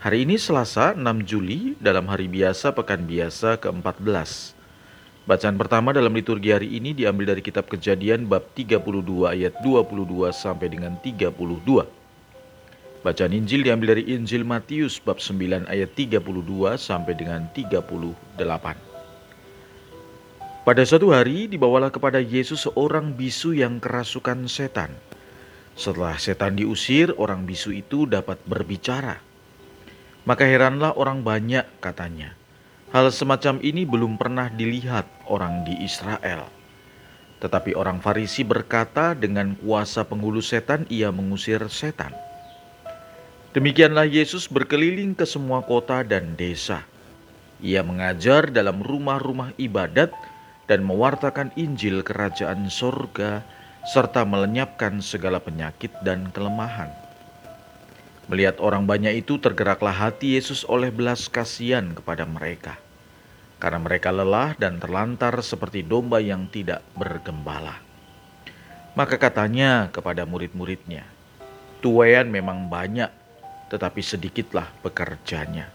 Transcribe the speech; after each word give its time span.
Hari 0.00 0.24
ini 0.24 0.40
Selasa 0.40 0.96
6 0.96 1.28
Juli 1.28 1.76
dalam 1.76 2.08
hari 2.08 2.24
biasa 2.24 2.72
pekan 2.72 3.04
biasa 3.04 3.60
ke-14. 3.60 4.56
Bacaan 5.28 5.60
pertama 5.60 5.92
dalam 5.92 6.16
liturgi 6.16 6.56
hari 6.56 6.72
ini 6.72 6.96
diambil 6.96 7.36
dari 7.36 7.44
kitab 7.44 7.68
Kejadian 7.68 8.24
bab 8.24 8.48
32 8.56 8.80
ayat 9.28 9.60
22 9.60 10.32
sampai 10.32 10.72
dengan 10.72 10.96
32. 11.04 11.84
Bacaan 13.04 13.32
Injil 13.36 13.60
diambil 13.60 14.00
dari 14.00 14.08
Injil 14.16 14.40
Matius 14.40 14.96
bab 15.04 15.20
9 15.20 15.68
ayat 15.68 15.92
32 15.92 16.16
sampai 16.80 17.12
dengan 17.12 17.44
38. 17.52 18.40
Pada 20.64 20.82
suatu 20.88 21.12
hari 21.12 21.44
dibawalah 21.44 21.92
kepada 21.92 22.24
Yesus 22.24 22.64
seorang 22.64 23.12
bisu 23.12 23.52
yang 23.52 23.76
kerasukan 23.76 24.48
setan. 24.48 24.96
Setelah 25.76 26.16
setan 26.16 26.56
diusir, 26.56 27.12
orang 27.20 27.44
bisu 27.44 27.76
itu 27.76 28.08
dapat 28.08 28.40
berbicara. 28.48 29.28
Maka 30.28 30.44
heranlah 30.44 30.92
orang 30.96 31.24
banyak 31.24 31.64
katanya. 31.80 32.36
Hal 32.90 33.08
semacam 33.14 33.62
ini 33.62 33.86
belum 33.86 34.18
pernah 34.18 34.50
dilihat 34.50 35.06
orang 35.30 35.62
di 35.62 35.78
Israel. 35.86 36.50
Tetapi 37.40 37.72
orang 37.72 38.04
Farisi 38.04 38.44
berkata 38.44 39.16
dengan 39.16 39.56
kuasa 39.56 40.04
penghulu 40.04 40.44
setan 40.44 40.84
ia 40.92 41.08
mengusir 41.08 41.62
setan. 41.72 42.12
Demikianlah 43.50 44.06
Yesus 44.06 44.46
berkeliling 44.46 45.16
ke 45.16 45.24
semua 45.24 45.64
kota 45.64 46.04
dan 46.04 46.36
desa. 46.36 46.84
Ia 47.58 47.80
mengajar 47.82 48.52
dalam 48.52 48.84
rumah-rumah 48.84 49.56
ibadat 49.56 50.12
dan 50.70 50.86
mewartakan 50.86 51.50
Injil 51.58 52.06
kerajaan 52.06 52.70
sorga 52.70 53.42
serta 53.90 54.22
melenyapkan 54.22 55.02
segala 55.02 55.40
penyakit 55.42 55.90
dan 56.06 56.28
kelemahan. 56.30 56.92
Melihat 58.30 58.62
orang 58.62 58.86
banyak 58.86 59.26
itu 59.26 59.42
tergeraklah 59.42 59.90
hati 59.90 60.38
Yesus 60.38 60.62
oleh 60.62 60.94
belas 60.94 61.26
kasihan 61.26 61.90
kepada 61.90 62.22
mereka. 62.22 62.78
Karena 63.58 63.82
mereka 63.82 64.14
lelah 64.14 64.54
dan 64.54 64.78
terlantar 64.78 65.34
seperti 65.42 65.82
domba 65.82 66.22
yang 66.22 66.46
tidak 66.46 66.86
bergembala. 66.94 67.82
Maka 68.94 69.18
katanya 69.18 69.90
kepada 69.90 70.22
murid-muridnya, 70.22 71.02
Tuayan 71.82 72.30
memang 72.30 72.70
banyak, 72.70 73.10
tetapi 73.72 73.98
sedikitlah 73.98 74.68
pekerjanya. 74.84 75.72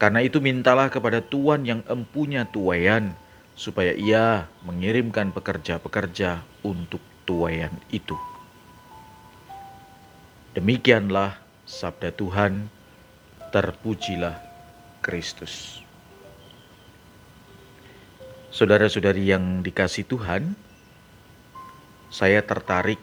Karena 0.00 0.24
itu 0.24 0.40
mintalah 0.40 0.90
kepada 0.90 1.22
Tuhan 1.22 1.68
yang 1.68 1.84
empunya 1.86 2.48
tuayan, 2.48 3.12
supaya 3.52 3.92
ia 3.92 4.48
mengirimkan 4.64 5.30
pekerja-pekerja 5.30 6.40
untuk 6.64 7.04
tuayan 7.28 7.76
itu. 7.92 8.16
Demikianlah 10.56 11.49
Sabda 11.70 12.10
Tuhan, 12.10 12.66
terpujilah 13.54 14.42
Kristus. 14.98 15.78
Saudara-saudari 18.50 19.30
yang 19.30 19.62
dikasih 19.62 20.02
Tuhan, 20.02 20.58
saya 22.10 22.42
tertarik 22.42 22.98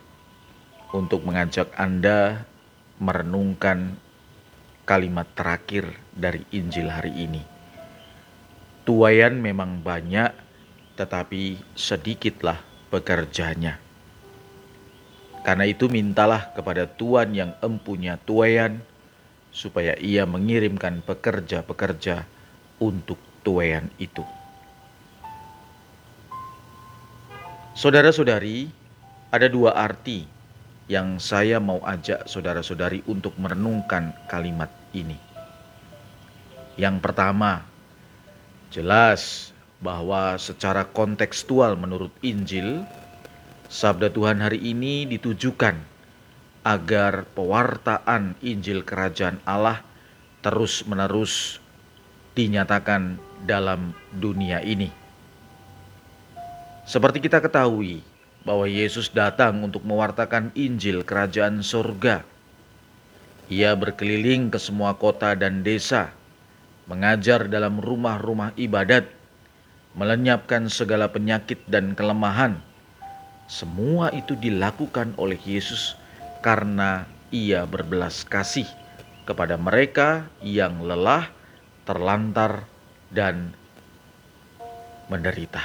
untuk 0.91 1.23
mengajak 1.23 1.71
Anda 1.79 2.43
merenungkan 2.99 3.95
kalimat 4.83 5.31
terakhir 5.31 5.87
dari 6.11 6.43
Injil 6.51 6.91
hari 6.91 7.15
ini. 7.23 7.47
Tuayan 8.83 9.39
memang 9.39 9.79
banyak, 9.79 10.35
tetapi 10.99 11.55
sedikitlah 11.71 12.59
pekerjanya. 12.91 13.86
Karena 15.41 15.65
itu 15.67 15.89
mintalah 15.89 16.53
kepada 16.53 16.87
Tuhan 16.89 17.33
yang 17.33 17.51
empunya 17.61 18.17
tuayan, 18.23 18.81
supaya 19.53 19.97
ia 19.97 20.27
mengirimkan 20.29 21.01
pekerja-pekerja 21.01 22.29
untuk 22.77 23.17
tuayan 23.41 23.89
itu. 23.97 24.21
Saudara-saudari, 27.77 28.69
ada 29.29 29.47
dua 29.49 29.77
arti 29.77 30.25
yang 30.87 31.19
saya 31.19 31.59
mau 31.59 31.83
ajak 31.83 32.25
saudara-saudari 32.25 33.03
untuk 33.05 33.35
merenungkan 33.37 34.15
kalimat 34.25 34.71
ini. 34.95 35.19
Yang 36.79 37.01
pertama, 37.03 37.65
jelas 38.71 39.51
bahwa 39.77 40.37
secara 40.41 40.87
kontekstual 40.89 41.77
menurut 41.77 42.09
Injil, 42.25 42.87
Sabda 43.67 44.07
Tuhan 44.07 44.39
hari 44.39 44.63
ini 44.63 45.03
ditujukan 45.03 45.75
agar 46.63 47.27
pewartaan 47.35 48.39
Injil 48.39 48.79
Kerajaan 48.87 49.43
Allah 49.43 49.83
terus-menerus 50.39 51.59
dinyatakan 52.31 53.19
dalam 53.43 53.91
dunia 54.15 54.63
ini. 54.63 54.87
Seperti 56.87 57.19
kita 57.19 57.43
ketahui 57.43 57.99
bahwa 58.47 58.71
Yesus 58.71 59.11
datang 59.11 59.59
untuk 59.59 59.83
mewartakan 59.83 60.55
Injil 60.55 61.03
Kerajaan 61.03 61.59
Surga. 61.59 62.23
Ia 63.51 63.75
berkeliling 63.75 64.47
ke 64.47 64.63
semua 64.63 64.95
kota 64.95 65.35
dan 65.35 65.67
desa, 65.67 66.15
mengajar 66.87 67.51
dalam 67.51 67.83
rumah-rumah 67.83 68.55
ibadat, 68.55 69.11
melenyapkan 69.91 70.71
segala 70.71 71.11
penyakit 71.11 71.59
dan 71.67 71.91
kelemahan, 71.91 72.63
semua 73.47 74.11
itu 74.11 74.35
dilakukan 74.35 75.15
oleh 75.15 75.39
Yesus 75.39 75.95
karena 76.43 77.07
ia 77.31 77.63
berbelas 77.63 78.27
kasih 78.27 78.67
kepada 79.23 79.55
mereka 79.55 80.27
yang 80.43 80.83
lelah, 80.83 81.27
terlantar, 81.83 82.67
dan 83.11 83.55
menderita. 85.07 85.63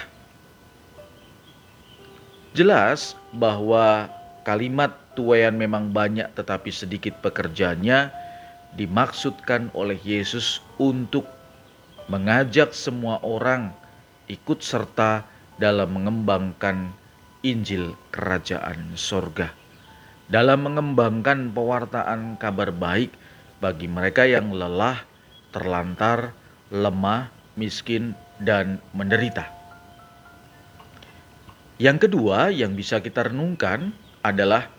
Jelas 2.54 3.18
bahwa 3.34 4.06
kalimat 4.46 4.94
tuayan 5.18 5.58
memang 5.58 5.90
banyak 5.90 6.30
tetapi 6.38 6.70
sedikit 6.70 7.18
pekerjaannya 7.18 8.10
dimaksudkan 8.78 9.74
oleh 9.74 9.98
Yesus 10.00 10.62
untuk 10.78 11.26
mengajak 12.06 12.74
semua 12.74 13.18
orang 13.22 13.74
ikut 14.26 14.62
serta 14.62 15.24
dalam 15.56 15.92
mengembangkan 15.94 17.01
Injil 17.42 17.98
Kerajaan 18.14 18.94
Sorga 18.94 19.50
dalam 20.30 20.62
mengembangkan 20.62 21.50
pewartaan 21.50 22.38
kabar 22.38 22.70
baik 22.70 23.10
bagi 23.58 23.90
mereka 23.90 24.22
yang 24.22 24.54
lelah, 24.54 25.02
terlantar, 25.50 26.30
lemah, 26.70 27.34
miskin, 27.58 28.14
dan 28.38 28.78
menderita. 28.94 29.50
Yang 31.82 32.06
kedua 32.06 32.54
yang 32.54 32.78
bisa 32.78 33.02
kita 33.02 33.26
renungkan 33.26 33.90
adalah 34.22 34.70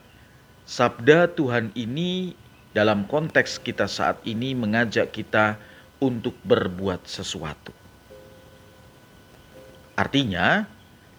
sabda 0.63 1.35
Tuhan 1.35 1.75
ini 1.75 2.31
dalam 2.72 3.03
konteks 3.12 3.59
kita 3.59 3.91
saat 3.91 4.24
ini 4.24 4.56
mengajak 4.56 5.12
kita 5.12 5.59
untuk 6.00 6.40
berbuat 6.48 7.04
sesuatu. 7.04 7.75
Artinya, 10.00 10.66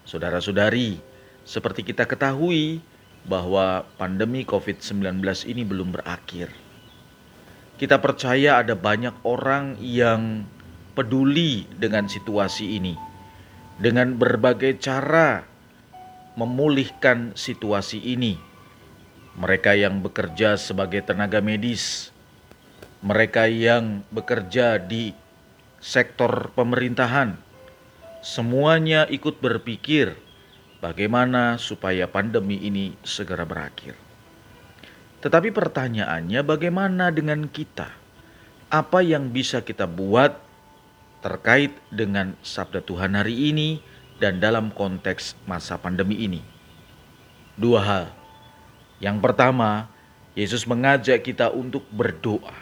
saudara-saudari, 0.03 1.14
seperti 1.45 1.85
kita 1.85 2.09
ketahui 2.09 2.81
bahwa 3.25 3.85
pandemi 4.01 4.41
COVID-19 4.45 5.21
ini 5.45 5.61
belum 5.61 5.93
berakhir. 5.93 6.49
Kita 7.77 8.01
percaya 8.01 8.61
ada 8.65 8.73
banyak 8.73 9.21
orang 9.21 9.77
yang 9.79 10.49
peduli 10.97 11.69
dengan 11.77 12.09
situasi 12.09 12.81
ini, 12.81 12.97
dengan 13.77 14.17
berbagai 14.17 14.81
cara 14.81 15.45
memulihkan 16.33 17.37
situasi 17.37 18.01
ini. 18.01 18.41
Mereka 19.35 19.75
yang 19.75 19.99
bekerja 19.99 20.55
sebagai 20.55 21.03
tenaga 21.03 21.43
medis, 21.43 22.15
mereka 23.03 23.51
yang 23.51 24.07
bekerja 24.07 24.79
di 24.79 25.11
sektor 25.83 26.55
pemerintahan, 26.55 27.35
semuanya 28.23 29.03
ikut 29.11 29.43
berpikir 29.43 30.15
bagaimana 30.85 31.57
supaya 31.57 32.05
pandemi 32.05 32.61
ini 32.61 32.93
segera 33.01 33.41
berakhir. 33.41 33.97
Tetapi 35.25 35.49
pertanyaannya, 35.49 36.45
bagaimana 36.45 37.09
dengan 37.09 37.49
kita? 37.49 37.89
Apa 38.69 39.01
yang 39.01 39.33
bisa 39.33 39.65
kita 39.65 39.89
buat 39.89 40.37
terkait 41.25 41.73
dengan 41.89 42.37
sabda 42.45 42.85
Tuhan 42.85 43.17
hari 43.17 43.49
ini 43.49 43.81
dan 44.21 44.37
dalam 44.37 44.69
konteks 44.69 45.33
masa 45.49 45.81
pandemi 45.81 46.21
ini. 46.21 46.45
Dua 47.57 47.81
hal. 47.81 48.05
Yang 49.01 49.25
pertama, 49.25 49.89
Yesus 50.37 50.69
mengajak 50.69 51.25
kita 51.25 51.49
untuk 51.49 51.81
berdoa, 51.89 52.53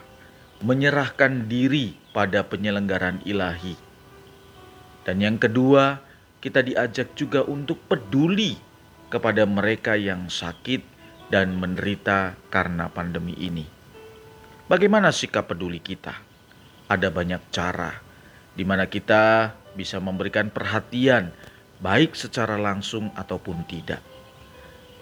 menyerahkan 0.64 1.52
diri 1.52 2.00
pada 2.16 2.48
penyelenggaran 2.48 3.20
ilahi. 3.28 3.76
Dan 5.04 5.20
yang 5.20 5.36
kedua, 5.36 6.00
kita 6.44 6.60
diajak 6.60 7.16
juga 7.16 7.48
untuk 7.48 7.80
peduli 7.88 8.60
kepada 9.08 9.48
mereka 9.48 9.96
yang 9.96 10.28
sakit 10.28 10.84
dan 11.32 11.56
menderita 11.56 12.36
karena 12.52 12.92
pandemi 12.92 13.32
ini. 13.40 13.64
Bagaimana 14.68 15.16
sikap 15.16 15.48
peduli 15.48 15.80
kita? 15.80 16.20
Ada 16.92 17.08
banyak 17.08 17.48
cara 17.48 17.96
di 18.60 18.68
mana 18.68 18.92
kita 18.92 19.56
bisa 19.72 20.04
memberikan 20.04 20.52
perhatian, 20.52 21.32
baik 21.80 22.12
secara 22.12 22.60
langsung 22.60 23.08
ataupun 23.16 23.64
tidak. 23.64 24.04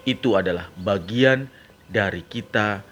Itu 0.06 0.38
adalah 0.38 0.70
bagian 0.78 1.50
dari 1.90 2.22
kita 2.22 2.86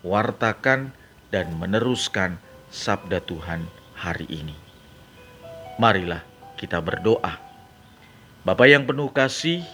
mewartakan 0.00 0.96
dan 1.28 1.46
meneruskan 1.60 2.40
sabda 2.72 3.20
Tuhan 3.20 3.68
hari 4.00 4.24
ini. 4.32 4.56
Marilah 5.76 6.29
kita 6.60 6.76
berdoa. 6.84 7.40
Bapa 8.44 8.68
yang 8.68 8.84
penuh 8.84 9.08
kasih, 9.08 9.64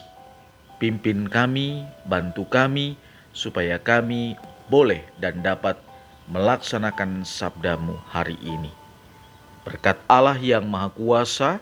pimpin 0.78 1.26
kami, 1.26 1.82
bantu 2.06 2.46
kami, 2.46 2.94
supaya 3.34 3.82
kami 3.82 4.38
boleh 4.70 5.02
dan 5.18 5.42
dapat 5.42 5.74
melaksanakan 6.30 7.26
sabdamu 7.26 7.98
hari 8.06 8.38
ini. 8.38 8.70
Berkat 9.66 9.98
Allah 10.06 10.38
yang 10.38 10.62
Maha 10.70 10.94
Kuasa, 10.94 11.58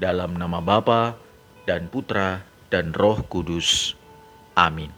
dalam 0.00 0.32
nama 0.40 0.64
Bapa 0.64 1.20
dan 1.68 1.92
Putra 1.92 2.40
dan 2.72 2.96
Roh 2.96 3.20
Kudus. 3.28 3.92
Amin. 4.56 4.95